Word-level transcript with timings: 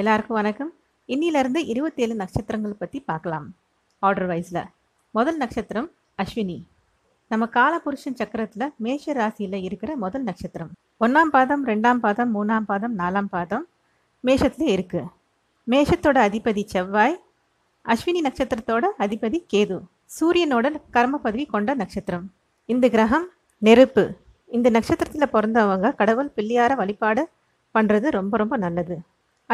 எல்லாருக்கும் 0.00 0.36
வணக்கம். 0.38 0.70
இன்னிலிருந்து 1.08 1.60
இருபத்தேழு 1.72 2.14
நட்சத்திரங்கள் 2.20 2.78
பற்றி 2.82 2.98
பார்க்கலாம். 3.08 3.46
ஆர்டர் 4.06 4.28
வைஸில் 4.30 4.60
முதல் 5.16 5.38
நட்சத்திரம் 5.42 5.88
அஸ்வினி. 6.22 6.56
நம்ம 7.30 7.48
காலபுருஷன் 7.56 8.16
சக்கரத்தில் 8.20 8.64
மேஷ 8.84 9.14
ராசியில் 9.18 9.58
இருக்கிற 9.66 9.90
முதல் 10.04 10.24
நட்சத்திரம். 10.28 10.70
ஒன்றாம் 11.04 11.32
பாதம் 11.34 11.66
ரெண்டாம் 11.70 12.00
பாதம் 12.06 12.32
மூணாம் 12.36 12.68
பாதம் 12.70 12.94
நாலாம் 13.02 13.30
பாதம் 13.34 13.66
மேஷத்தில் 14.24 14.72
இருக்குது 14.76 15.12
மேஷத்தோட 15.74 16.18
அதிபதி 16.28 16.64
செவ்வாய் 16.74 17.18
அஸ்வினி 17.84 18.22
நட்சத்திரத்தோட 18.28 18.94
அதிபதி 19.06 19.40
கேது. 19.54 19.78
சூரியனோட 20.16 20.74
கர்ம 20.96 21.22
பதவி 21.28 21.46
கொண்ட 21.54 21.70
நட்சத்திரம். 21.84 22.26
இந்த 22.68 22.88
கிரகம் 22.96 23.30
நெருப்பு. 23.58 24.06
இந்த 24.56 24.68
நட்சத்திரத்தில் 24.78 25.32
பிறந்தவங்க 25.36 25.96
கடவுள் 26.02 26.34
பிள்ளையார 26.38 26.74
வழிபாடு 26.82 27.24
பண்ணுறது 27.74 28.08
ரொம்ப 28.20 28.36
ரொம்ப 28.44 28.56
நல்லது. 28.66 28.98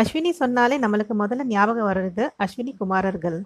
அஸ்வினி 0.01 0.31
சொன்னாலே 0.41 0.77
நம்மளுக்கு 0.83 1.15
முதல்ல 1.21 1.45
ஞாபகம் 1.53 1.87
வர்றது 1.89 2.25
அஸ்வினி 2.45 2.73
குமாரர்கள். 2.81 3.39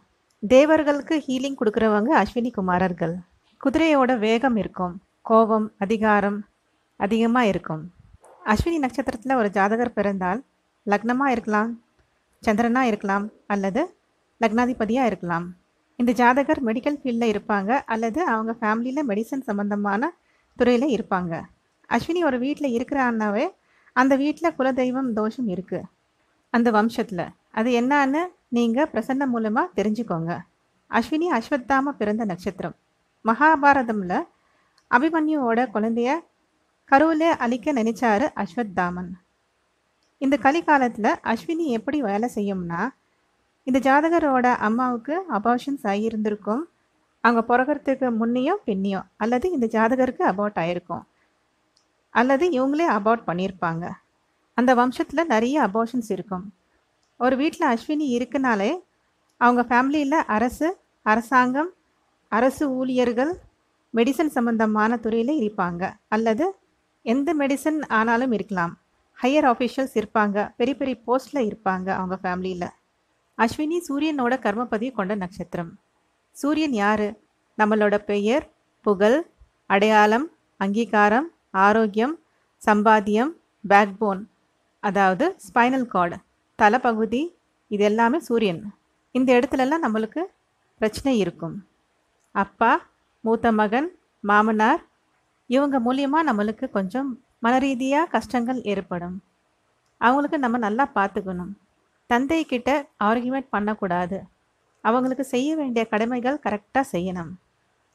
தேவர்களுக்கு 0.42 1.14
ஹீலிங் 1.26 1.56
கொடுக்குறவங்க 1.60 2.10
அஸ்வினி 2.22 2.50
குமாரர்கள். 2.56 3.14
குதிரையோட 3.60 4.12
வேகம் 4.24 4.56
இருக்கும். 4.62 4.94
கோபம் 5.28 5.66
அதிகாரம் 5.84 6.38
அதிகமாக 7.00 7.50
இருக்கும். 7.52 7.82
அஸ்வினி 8.54 8.78
நட்சத்திரத்தில் 8.84 9.38
ஒரு 9.40 9.48
ஜாதகர் 9.56 9.94
பிறந்தால் 9.98 10.42
லக்னமாக 10.86 11.34
இருக்கலாம் 11.36 11.70
சந்திரனாக 12.42 12.90
இருக்கலாம் 12.92 13.26
அல்லது 13.54 13.82
லக்னாதிபதியாக 14.40 15.10
இருக்கலாம். 15.12 15.46
இந்த 15.98 16.12
ஜாதகர் 16.20 16.62
மெடிக்கல் 16.68 17.00
ஃபீல்டில் 17.00 17.32
இருப்பாங்க 17.32 17.72
அல்லது 17.94 18.20
அவங்க 18.34 18.52
ஃபேமிலியில் 18.60 19.08
மெடிசன் 19.10 19.46
சம்மந்தமான 19.48 20.12
துறையில் 20.58 20.88
இருப்பாங்க. 20.96 21.34
அஸ்வினி 21.90 22.20
ஒரு 22.30 22.38
வீட்டில் 22.44 22.74
இருக்கிறான்னாவே 22.76 23.48
அந்த 23.96 24.14
வீட்டில் 24.22 24.54
குலதெய்வம் 24.60 25.10
தோஷம் 25.20 25.50
இருக்குது 25.56 25.88
அந்த 26.56 26.68
வம்சத்தில். 26.70 27.24
அது 27.58 27.70
என்னன்னு 27.80 28.22
நீங்கள் 28.56 28.90
பிரசன்னம் 28.92 29.32
மூலமாக 29.34 29.74
தெரிஞ்சுக்கோங்க. 29.76 30.32
அஸ்வினி 30.90 31.28
அஸ்வத்தாம 31.38 31.92
பிறந்த 32.00 32.22
நட்சத்திரம். 32.24 32.76
மகாபாரதமில் 33.24 34.18
அபிமன்யுவோட 34.90 35.60
குழந்தைய 35.74 36.10
கருவிலே 36.90 37.30
அழிக்க 37.44 37.72
நினைச்சாரு 37.72 38.26
அஸ்வத்தாமன். 38.42 39.10
இந்த 40.18 40.36
கலிகாலத்தில் 40.42 41.12
அஸ்வினி 41.32 41.66
எப்படி 41.78 42.00
வேலை 42.00 42.28
செய்யும்னா 42.34 42.82
இந்த 43.66 43.78
ஜாதகரோட 43.78 44.46
அம்மாவுக்கு 44.68 45.14
அபார்ஷன்ஸ் 45.38 45.84
ஆகியிருந்திருக்கும் 45.92 46.62
அவங்க 47.24 47.40
பிறகுறதுக்கு 47.50 48.06
முன்னையும் 48.20 48.62
பின்னையும் 48.66 49.06
அல்லது 49.16 49.46
இந்த 49.50 49.66
ஜாதகருக்கு 49.74 50.22
அபார்ட் 50.32 50.58
ஆயிருக்கும். 50.62 51.04
அல்லது 52.14 52.44
இவங்களே 52.50 52.86
அபார்ட் 52.98 53.26
பண்ணியிருப்பாங்க. 53.26 53.84
அந்த 54.54 54.74
வம்சத்தில் 54.74 55.24
நிறைய 55.24 55.62
அபார்ஷன்ஸ் 55.62 56.08
இருக்கும். 56.08 56.52
ஒரு 57.18 57.36
வீட்டில் 57.36 57.68
அஸ்வினி 57.68 58.06
இருக்குனாலே 58.18 58.70
அவங்க 59.36 59.62
ஃபேமிலியில் 59.62 60.22
அரசு 60.36 60.76
அரசாங்கம் 61.02 61.70
அரசு 62.28 62.70
ஊழியர்கள் 62.70 63.38
மெடிசன் 63.94 64.26
சம்பந்தமான 64.26 64.96
துறையில் 64.96 65.34
இருப்பாங்க. 65.38 65.92
அல்லது 66.08 66.54
எந்த 67.02 67.34
மெடிசன் 67.34 67.88
ஆனாலும் 67.88 68.32
இருக்கலாம். 68.32 68.78
ஹையர் 69.22 69.46
ஆஃபீஷியல்ஸ் 69.52 70.02
இருப்பாங்க. 70.02 70.52
பெரிய 70.56 70.76
பெரிய 70.76 70.96
போஸ்டில் 71.06 71.52
இருப்பாங்க 71.52 71.88
அவங்க 71.88 72.18
ஃபேமிலியில் 72.22 72.68
அஸ்வினி 73.38 73.78
சூரியனோட 73.88 74.34
கர்மபதி 74.38 74.92
கொண்ட 74.92 75.14
நட்சத்திரம். 75.14 75.78
சூரியன் 76.32 76.72
யார்? 76.72 77.06
நம்மளோட 77.58 77.98
பெயர் 77.98 78.50
புகழ் 78.80 79.26
அடையாளம் 79.66 80.30
அங்கீகாரம் 80.56 81.30
ஆரோக்கியம் 81.50 82.18
சம்பாத்தியம் 82.66 83.32
பேக்போன் 83.68 84.20
அதாவது 84.82 85.24
ஸ்பைனல் 85.46 85.86
கார்டு 85.94 86.16
தலைப்பகுதி 86.58 87.22
இது 87.74 87.82
எல்லாமே 87.90 88.18
சூரியன். 88.28 88.62
இந்த 89.14 89.28
இடத்துலலாம் 89.38 89.84
நம்மளுக்கு 89.86 90.22
பிரச்சனை 90.80 91.12
இருக்கும். 91.24 91.56
அப்பா 92.34 92.72
மூத்த 93.24 93.52
மகன் 93.60 93.88
மாமனார் 94.30 94.82
இவங்க 95.56 95.76
மூலியமாக 95.86 96.28
நம்மளுக்கு 96.28 96.66
கொஞ்சம் 96.76 97.08
மனரீதியாக 97.44 98.10
கஷ்டங்கள் 98.14 98.60
ஏற்படும். 98.72 99.16
அவங்களுக்கு 100.00 100.38
நம்ம 100.44 100.58
நல்லா 100.66 100.84
பார்த்துக்கணும் 100.98 101.52
தந்தைக்கிட்ட 102.10 102.70
ஆர்கியூமெண்ட் 103.08 103.52
பண்ணக்கூடாது. 103.54 104.18
அவங்களுக்கு 104.84 105.24
செய்ய 105.34 105.50
வேண்டிய 105.60 105.82
கடமைகள் 105.92 106.42
கரெக்டாக 106.46 106.84
செய்யணும். 106.94 107.32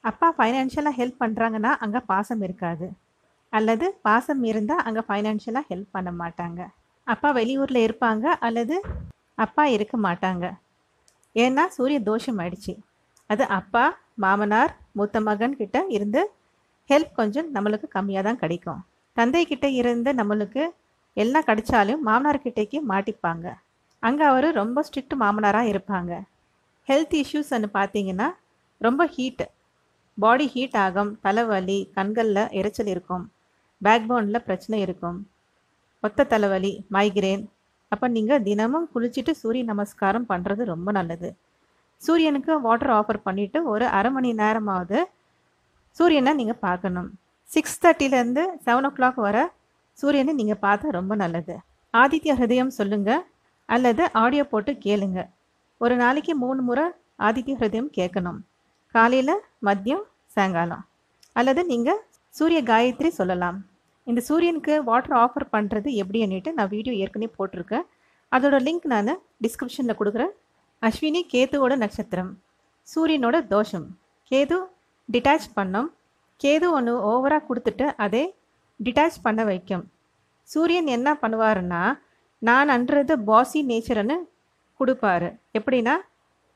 அப்பா 0.03 0.27
ஃபைனான்ஷியலாக 0.37 0.97
ஹெல்ப் 0.99 1.21
பண்ணுறாங்கன்னா 1.23 1.71
அங்கே 1.83 2.01
பாசம் 2.11 2.43
இருக்காது. 2.47 2.87
அல்லது 3.53 3.85
பாசம் 4.07 4.43
இருந்தால் 4.43 4.83
அங்கே 4.87 5.01
ஃபைனான்ஷியலாக 5.07 5.69
ஹெல்ப் 5.71 5.93
பண்ண 5.95 6.09
மாட்டாங்க. 6.21 6.61
அப்பா 7.07 7.29
வெளியூரில் 7.39 7.85
இருப்பாங்க 7.87 8.25
அல்லது 8.47 8.75
அப்பா 9.35 9.63
இருக்க 9.75 9.95
மாட்டாங்க. 10.07 10.45
ஏன்னா 11.35 11.63
சூரிய 11.75 11.99
தோஷம் 12.09 12.39
ஆயிடுச்சு. 12.43 12.73
அது 13.29 13.43
அப்பா 13.59 13.85
மாமனார் 14.23 14.73
மூத்த 14.97 15.19
மகன் 15.21 15.55
கிட்ட 15.61 15.77
இருந்து 15.95 16.21
ஹெல்ப் 16.89 17.13
கொஞ்சம் 17.19 17.47
நம்மளுக்கு 17.55 17.87
கம்மியாக 17.95 18.25
தான் 18.27 18.41
கிடைக்கும். 18.43 18.81
தந்தை 19.17 19.45
கிட்ட 19.45 19.67
இருந்து 19.79 20.09
நம்மளுக்கு 20.13 20.63
எல்லாம் 21.17 21.47
கிடைச்சாலும் 21.49 22.01
மாமனார் 22.07 22.43
கிட்டேக்கு 22.45 22.79
மாட்டிப்பாங்க. 22.91 23.45
அங்கே 24.03 24.23
அவர் 24.31 24.47
ரொம்ப 24.51 24.83
ஸ்ட்ரிக்ட் 24.87 25.15
மாமனாராக 25.23 25.71
இருப்பாங்க. 25.73 26.13
ஹெல்த் 26.87 27.15
இஷ்யூஸ்ன்னு 27.21 27.69
பார்த்தீங்கன்னா 27.77 28.27
ரொம்ப 28.81 29.05
ஹீட் 29.15 29.45
பாடி 30.17 30.45
ஹீட் 30.53 30.77
ஆகும் 30.77 31.11
தலைவலி 31.25 31.79
கண்களில் 31.95 32.43
எரிச்சல் 32.59 32.91
இருக்கும். 32.93 33.25
பேக் 33.85 34.07
போனில் 34.09 34.45
பிரச்சனை 34.47 34.77
இருக்கும். 34.85 35.17
ஒத்த 36.05 36.25
தலைவலி 36.31 36.73
மைக்ரேன் 36.95 37.43
அப்போ 37.93 38.05
நீங்கள் 38.15 38.43
தினமும் 38.47 38.87
குளிச்சுட்டு 38.93 39.33
சூரிய 39.41 39.63
நமஸ்காரம் 39.71 40.25
பண்ணுறது 40.31 40.63
ரொம்ப 40.73 40.89
நல்லது. 40.97 41.29
சூரியனுக்கு 42.01 42.53
வாட்டர் 42.65 42.93
ஆஃபர் 42.97 43.25
பண்ணிவிட்டு 43.27 43.59
ஒரு 43.73 43.85
அரை 43.97 44.09
மணி 44.15 44.31
நேரமாவது 44.41 44.97
சூரியனை 45.97 46.31
நீங்கள் 46.39 46.61
பார்க்கணும். 46.65 47.09
சிக்ஸ் 47.53 47.79
தேர்ட்டிலேருந்து 47.83 48.43
செவன் 48.65 48.87
ஓ 48.87 48.91
கிளாக் 48.97 49.19
வர 49.27 49.37
சூரியனை 49.99 50.33
நீங்கள் 50.39 50.61
பார்த்தா 50.65 50.87
ரொம்ப 50.99 51.13
நல்லது. 51.23 51.55
ஆதித்ய 51.93 52.33
ஹிருதயம் 52.39 52.75
சொல்லுங்கள் 52.79 53.23
அல்லது 53.75 54.03
ஆடியோ 54.23 54.43
போட்டு 54.51 54.71
கேளுங்க. 54.85 55.19
ஒரு 55.83 55.95
நாளைக்கு 56.03 56.33
மூணு 56.43 56.61
முறை 56.67 56.85
ஆதித்ய 57.27 57.55
ஹிருதயம் 57.61 57.89
கேட்கணும். 57.97 58.39
காலையில் 58.95 59.33
மதியம் 59.67 60.05
சாயங்காலம். 60.35 60.83
அல்லது 61.39 61.61
நீங்கள் 61.71 62.01
சூரிய 62.37 62.59
காயத்ரி 62.71 63.09
சொல்லலாம். 63.19 63.57
இந்த 64.09 64.21
சூரியனுக்கு 64.27 64.73
வாட்டர் 64.89 65.15
ஆஃபர் 65.23 65.45
பண்ணுறது 65.55 65.89
எப்படின்னுட்டு 66.01 66.49
நான் 66.57 66.71
வீடியோ 66.73 66.93
ஏற்கனவே 67.03 67.29
போட்டிருக்கேன். 67.37 67.85
அதோட 68.35 68.55
லிங்க் 68.67 68.87
நான் 68.93 69.13
டிஸ்கிரிப்ஷனில் 69.45 69.99
கொடுக்குறேன். 69.99 70.33
அஸ்வினி 70.87 71.21
கேதுவோட 71.33 71.73
நட்சத்திரம். 71.83 72.31
சூரியனோட 72.87 73.37
தோஷம். 73.53 73.87
கேது 74.31 74.57
டிட்டாச் 75.13 75.47
பண்ணும். 75.57 75.89
கேது 76.43 76.67
ஒன்று 76.77 76.93
ஓவராக 77.11 77.45
கொடுத்துட்டு 77.49 77.85
அதை 78.05 78.23
டிட்டாச் 78.79 79.17
பண்ண 79.25 79.41
வைக்கும். 79.51 79.85
சூரியன் 80.49 80.89
என்ன 80.97 81.09
பண்ணுவாருன்னா 81.21 81.83
நான் 82.47 82.69
அன்றது 82.75 83.13
பாசி 83.29 83.59
நேச்சர்னு 83.69 84.17
கொடுப்பாரு. 84.79 85.29
எப்படின்னா 85.57 85.95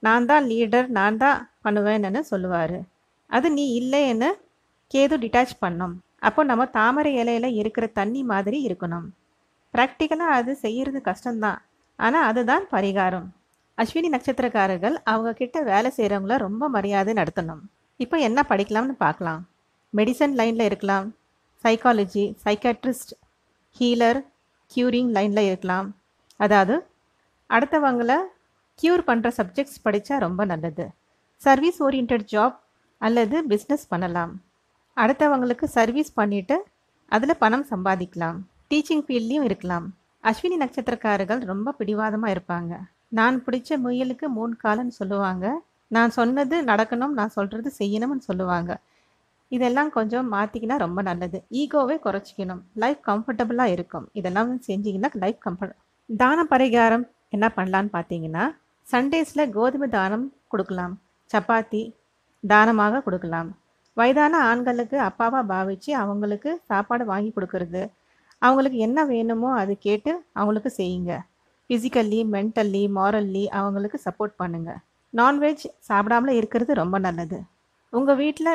நான் 0.07 0.27
தான் 0.31 0.45
லீடர் 0.51 0.87
நான் 0.97 1.19
தான் 1.23 1.39
பண்ணுவேன்னு 1.65 2.21
சொல்லுவார். 2.31 2.77
அது 3.35 3.47
நீ 3.57 3.65
இல்லைன்னு 3.81 4.29
கேது 4.93 5.15
டிட்டாச் 5.23 5.53
பண்ணும். 5.59 5.93
அப்போ 6.27 6.43
நம்ம 6.43 6.65
தாமரை 6.65 7.11
இலையில 7.21 7.45
இருக்கிற 7.45 7.87
தண்ணி 7.87 8.23
மாதிரி 8.23 8.57
இருக்கணும். 8.67 9.07
ப்ராக்டிக்கலாக 9.73 10.37
அது 10.39 10.55
செய்கிறது 10.55 11.01
கஷ்டம்தான். 11.05 11.59
ஆனால் 11.95 12.27
அதுதான் 12.29 12.65
பரிகாரம். 12.71 13.27
அஸ்வினி 13.77 14.09
நட்சத்திரக்காரர்கள் 14.15 14.95
அவங்க 15.03 15.33
கிட்ட 15.33 15.61
வேலை 15.61 15.91
செய்கிறவங்கள 15.97 16.37
ரொம்ப 16.37 16.69
மரியாதை 16.69 17.13
நடத்தணும். 17.13 17.61
இப்போ 17.95 18.17
என்ன 18.17 18.45
படிக்கலாம்னு 18.49 18.95
பார்க்கலாம். 19.05 19.41
மெடிசன் 19.97 20.35
லைனில் 20.39 20.67
இருக்கலாம். 20.69 21.07
சைக்காலஜி 21.63 22.25
சைக்காட்ரிஸ்ட் 22.45 23.13
ஹீலர் 23.79 24.19
க்யூரிங் 24.71 25.11
லைனில் 25.17 25.47
இருக்கலாம். 25.49 25.87
அதாவது 26.35 26.75
அடுத்தவங்கள 27.49 28.11
க்யூர் 28.79 29.03
பண்ணுற 29.07 29.29
சப்ஜெக்ட்ஸ் 29.39 29.81
படித்தா 29.85 30.17
ரொம்ப 30.17 30.45
நல்லது. 30.45 30.85
சர்வீஸ் 31.41 31.83
ஓரியன்ட் 31.83 32.25
ஜாப் 32.33 32.57
அல்லது 32.97 33.37
பிஸ்னஸ் 33.47 33.85
பண்ணலாம். 33.89 34.33
அடுத்தவங்களுக்கு 34.97 35.63
சர்வீஸ் 35.63 36.19
பண்ணிவிட்டு 36.19 36.57
அதில் 37.05 37.37
பணம் 37.37 37.65
சம்பாதிக்கலாம். 37.69 38.37
டீச்சிங் 38.69 39.03
ஃபீல்ட்லேயும் 39.07 39.43
இருக்கலாம். 39.43 39.93
அஸ்வினி 40.23 40.57
நட்சத்திரக்காரர்கள் 40.59 41.41
ரொம்ப 41.45 41.71
பிடிவாதமாக 41.71 42.33
இருப்பாங்க. 42.35 42.79
நான் 43.07 43.43
பிடிச்ச 43.45 43.77
முயலுக்கு 43.77 44.27
மூணு 44.27 44.55
காலன்னு 44.63 44.87
சொல்லுவாங்க. 44.87 45.61
நான் 45.87 46.09
சொன்னது 46.09 46.63
நடக்கணும் 46.63 47.15
நான் 47.19 47.29
சொல்கிறது 47.29 47.71
செய்யணும்னு 47.79 48.17
சொல்லுவாங்க. 48.17 48.79
இதெல்லாம் 49.47 49.89
கொஞ்சம் 49.89 50.33
மாற்றிக்கினா 50.33 50.77
ரொம்ப 50.77 51.01
நல்லது. 51.01 51.43
ஈகோவை 51.51 51.97
குறைச்சிக்கணும். 52.05 52.61
லைஃப் 52.73 53.01
கம்ஃபர்டபுளாக 53.07 53.75
இருக்கும். 53.75 54.09
இதெல்லாம் 54.13 54.61
செஞ்சிங்கன்னா 54.67 55.13
லைஃப் 55.13 55.39
கம்ஃபர்ட் 55.45 55.73
தான 56.17 56.45
பரிகாரம் 56.49 57.09
என்ன 57.29 57.51
பண்ணலான்னு 57.55 57.91
பார்த்தீங்கன்னா 57.97 58.55
சண்டேஸில் 58.91 59.49
கோதுமை 59.49 59.89
தானம் 59.89 60.33
கொடுக்கலாம். 60.47 60.99
சப்பாத்தி 61.33 61.93
தானமாக 62.47 63.01
கொடுக்கலாம். 63.01 63.55
வயதான 63.97 64.33
ஆண்களுக்கு 64.49 64.97
அப்பாவாக 65.07 65.43
பாவிச்சு 65.51 65.91
அவங்களுக்கு 66.03 66.51
சாப்பாடு 66.69 67.03
வாங்கி 67.11 67.31
கொடுக்கறது. 67.35 67.81
அவங்களுக்கு 68.41 68.77
என்ன 68.87 68.99
வேணுமோ 69.11 69.49
அது 69.61 69.73
கேட்டு 69.87 70.11
அவங்களுக்கு 70.39 70.71
செய்யுங்க. 70.77 71.13
ஃபிசிக்கல்லி 71.65 72.19
மென்டல்லி 72.35 72.83
மாரல்லி 72.97 73.43
அவங்களுக்கு 73.59 73.97
சப்போர்ட் 74.05 74.39
பண்ணுங்கள் 74.41 74.79
நான்வெஜ் 75.13 75.65
சாப்பிடாமல 75.89 76.33
இருக்கிறது 76.39 76.73
ரொம்ப 76.81 76.95
நல்லது. 77.05 77.39
உங்கள் 77.93 78.19
வீட்டில் 78.21 78.53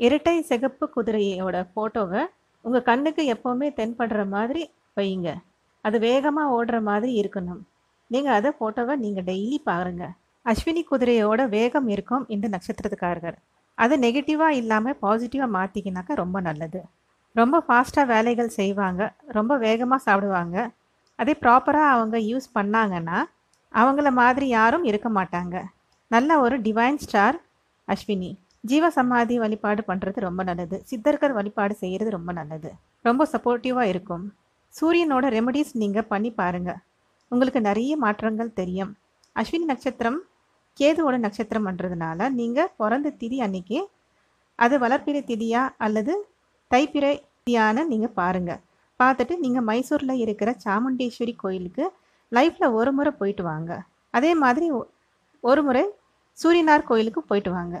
இரட்டை 0.00 0.36
சிகப்பு 0.50 0.84
குதிரையோட 0.96 1.56
ஃபோட்டோவை 1.72 2.22
உங்கள் 2.64 2.86
கண்ணுக்கு 2.88 3.22
எப்போவுமே 3.34 3.68
தென்படுற 3.78 4.22
மாதிரி 4.34 4.62
வையுங்க. 4.98 5.30
அது 5.84 5.96
வேகமாக 6.08 6.54
ஓடுற 6.56 6.76
மாதிரி 6.88 7.12
இருக்கணும். 7.22 7.62
நீங்கள் 8.10 8.36
அதை 8.38 8.50
ஃபோட்டோவை 8.58 8.94
நீங்கள் 9.04 9.26
டெய்லி 9.30 9.58
பாருங்கள் 9.70 10.14
அஸ்வினி 10.46 10.82
குதிரையோட 10.90 11.40
வேகம் 11.56 11.88
இருக்கும் 11.94 12.24
இந்த 12.34 12.46
நட்சத்திரத்துக்காரர்கள். 12.54 13.36
அதை 13.78 13.94
நெகட்டிவாக 14.04 14.58
இல்லாமல் 14.60 14.98
பாசிட்டிவாக 15.02 15.54
மாற்றிக்கினாக்கா 15.56 16.14
ரொம்ப 16.22 16.40
நல்லது. 16.40 16.80
ரொம்ப 17.40 17.56
ஃபாஸ்ட்டாக 17.66 18.10
வேலைகள் 18.12 18.56
செய்வாங்க. 18.58 19.02
ரொம்ப 19.38 19.52
வேகமாக 19.66 20.04
சாப்பிடுவாங்க. 20.06 20.56
அதே 21.18 21.34
ப்ராப்பராக 21.42 21.94
அவங்க 21.94 22.16
யூஸ் 22.30 22.46
பண்ணாங்கன்னா 22.58 23.18
அவங்கள 23.74 24.08
மாதிரி 24.20 24.46
யாரும் 24.48 24.84
இருக்க 24.90 25.08
மாட்டாங்க. 25.18 25.56
நல்ல 26.10 26.40
ஒரு 26.44 26.56
டிவைன் 26.66 27.00
ஸ்டார் 27.04 27.36
அஸ்வினி. 27.88 28.30
ஜீவ 28.70 28.84
சமாதி 28.90 29.34
வழிபாடு 29.38 29.82
பண்ணுறது 29.88 30.18
ரொம்ப 30.26 30.42
நல்லது. 30.48 30.76
சித்தர்கள் 30.90 31.32
வழிபாடு 31.38 31.74
செய்கிறது 31.80 32.10
ரொம்ப 32.16 32.32
நல்லது. 32.32 32.70
ரொம்ப 33.08 33.22
சப்போர்ட்டிவாக 33.32 33.90
இருக்கும். 33.92 34.24
சூரியனோட 34.74 35.24
ரெமடிஸ் 35.36 35.72
நீங்கள் 35.82 36.10
பண்ணி 36.12 36.30
பாருங்கள் 36.40 36.80
உங்களுக்கு 37.32 37.60
நிறைய 37.60 37.92
மாற்றங்கள் 38.04 38.56
தெரியும். 38.60 38.92
அஸ்வினி 39.36 39.66
நட்சத்திரம் 39.72 40.18
கேதுவோட 40.80 41.16
நட்சத்திரம்ன்றதுனால 41.24 42.28
நீங்கள் 42.38 42.72
பிறந்த 42.76 43.12
திதி 43.20 43.38
அன்னைக்கு 43.46 43.78
அது 44.58 44.74
வளர்ப்பிறை 44.78 45.20
திதியா 45.30 45.62
அல்லது 45.86 46.12
தைப்பிறை 46.70 47.12
திதியான்னு 47.38 47.82
நீங்கள் 47.92 48.16
பாருங்கள் 48.20 48.60
பார்த்துட்டு 49.00 49.34
நீங்கள் 49.44 49.66
மைசூரில் 49.68 50.22
இருக்கிற 50.24 50.50
சாமுண்டீஸ்வரி 50.64 51.34
கோயிலுக்கு 51.36 51.84
லைஃப்பில் 52.32 52.74
ஒரு 52.78 52.90
முறை 52.92 53.12
போயிட்டு 53.20 53.42
வாங்க. 53.42 53.72
அதே 54.10 54.30
மாதிரி 54.42 54.66
ஒரு 55.44 55.62
முறை 55.66 55.82
சூரியனார் 56.38 56.88
கோயிலுக்கு 56.90 57.20
போயிட்டு 57.22 57.50
வாங்க. 57.56 57.76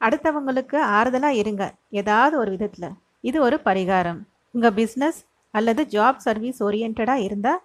அடுத்தவங்களுக்கு 0.00 0.78
ஆறுதலாக 0.96 1.40
இருங்க. 1.42 1.64
ஏதாவது 2.00 2.34
ஒரு 2.42 2.50
விதத்தில். 2.54 2.88
இது 3.28 3.38
ஒரு 3.46 3.56
பரிகாரம். 3.68 4.20
உங்கள் 4.54 4.74
பிஸ்னஸ் 4.78 5.20
அல்லது 5.54 5.82
ஜாப் 5.94 6.24
சர்வீஸ் 6.26 6.58
ஓரியன்டாக 6.66 7.24
இருந்தால் 7.26 7.62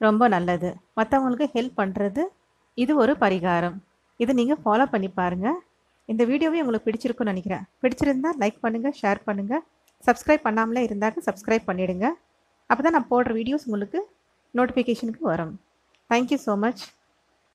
ரொம்ப 0.00 0.22
நல்லது. 0.34 0.70
மற்றவங்களுக்கு 0.98 1.48
ஹெல்ப் 1.56 1.78
பண்ணுறது 1.80 2.22
இது 2.78 2.92
ஒரு 2.96 3.14
பரிகாரம். 3.24 3.76
இதை 4.20 4.32
நீங்கள் 4.40 4.60
ஃபாலோ 4.64 4.86
பண்ணி 4.94 5.08
பாருங்கள் 5.20 5.58
இந்த 6.08 6.22
வீடியோவே 6.30 6.60
உங்களுக்கு 6.62 6.86
பிடிச்சிருக்குன்னு 6.88 7.32
நினைக்கிறேன். 7.32 7.64
பிடிச்சிருந்தா 7.82 8.30
லைக் 8.42 8.58
பண்ணுங்கள் 8.64 8.94
ஷேர் 9.00 9.20
பண்ணுங்கள் 9.28 9.62
சப்ஸ்கிரைப் 10.06 10.46
பண்ணாமலே 10.46 10.82
இருந்தாக்க 10.86 11.22
சப்ஸ்கிரைப் 11.28 11.68
பண்ணிவிடுங்க 11.68 12.06
அப்போ 12.70 12.80
தான் 12.86 12.96
நான் 12.96 13.10
போடுற 13.12 13.30
வீடியோஸ் 13.40 13.66
உங்களுக்கு 13.68 13.98
நோட்டிஃபிகேஷனுக்கு 14.54 15.22
வரும். 15.32 15.52
Thank you 16.10 16.38
so 16.46 16.54
much 16.64 16.82